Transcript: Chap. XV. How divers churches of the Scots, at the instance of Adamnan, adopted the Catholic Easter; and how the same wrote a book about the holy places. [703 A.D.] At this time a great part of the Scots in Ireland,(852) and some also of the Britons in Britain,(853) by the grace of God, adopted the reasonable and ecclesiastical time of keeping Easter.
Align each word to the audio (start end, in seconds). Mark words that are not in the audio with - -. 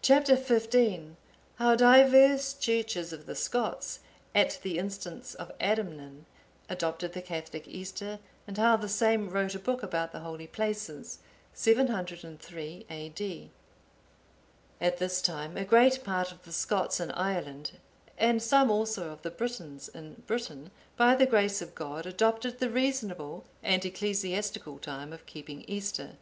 Chap. 0.00 0.28
XV. 0.28 1.16
How 1.56 1.74
divers 1.74 2.54
churches 2.54 3.12
of 3.12 3.26
the 3.26 3.34
Scots, 3.34 3.98
at 4.32 4.60
the 4.62 4.78
instance 4.78 5.34
of 5.34 5.50
Adamnan, 5.60 6.24
adopted 6.68 7.14
the 7.14 7.20
Catholic 7.20 7.66
Easter; 7.66 8.20
and 8.46 8.58
how 8.58 8.76
the 8.76 8.88
same 8.88 9.28
wrote 9.28 9.56
a 9.56 9.58
book 9.58 9.82
about 9.82 10.12
the 10.12 10.20
holy 10.20 10.46
places. 10.46 11.18
[703 11.52 12.86
A.D.] 12.88 13.50
At 14.80 14.98
this 14.98 15.20
time 15.20 15.56
a 15.56 15.64
great 15.64 16.04
part 16.04 16.30
of 16.30 16.44
the 16.44 16.52
Scots 16.52 17.00
in 17.00 17.10
Ireland,(852) 17.10 17.78
and 18.18 18.40
some 18.40 18.70
also 18.70 19.10
of 19.10 19.22
the 19.22 19.32
Britons 19.32 19.88
in 19.88 20.22
Britain,(853) 20.28 20.70
by 20.96 21.16
the 21.16 21.26
grace 21.26 21.60
of 21.60 21.74
God, 21.74 22.06
adopted 22.06 22.60
the 22.60 22.70
reasonable 22.70 23.44
and 23.64 23.84
ecclesiastical 23.84 24.78
time 24.78 25.12
of 25.12 25.26
keeping 25.26 25.62
Easter. 25.66 26.18